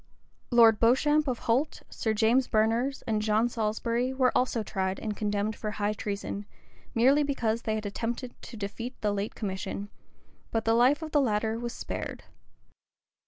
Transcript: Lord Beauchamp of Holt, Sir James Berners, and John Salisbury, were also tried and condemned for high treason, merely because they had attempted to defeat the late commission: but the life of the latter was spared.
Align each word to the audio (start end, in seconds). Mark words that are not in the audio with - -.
Lord 0.49 0.79
Beauchamp 0.79 1.27
of 1.27 1.37
Holt, 1.45 1.83
Sir 1.91 2.11
James 2.15 2.47
Berners, 2.47 3.03
and 3.03 3.21
John 3.21 3.47
Salisbury, 3.47 4.11
were 4.15 4.35
also 4.35 4.63
tried 4.63 4.99
and 4.99 5.15
condemned 5.15 5.55
for 5.55 5.69
high 5.69 5.93
treason, 5.93 6.47
merely 6.95 7.21
because 7.21 7.61
they 7.61 7.75
had 7.75 7.85
attempted 7.85 8.33
to 8.41 8.57
defeat 8.57 8.99
the 9.01 9.13
late 9.13 9.35
commission: 9.35 9.89
but 10.49 10.65
the 10.65 10.73
life 10.73 11.03
of 11.03 11.11
the 11.11 11.21
latter 11.21 11.59
was 11.59 11.73
spared. 11.73 12.23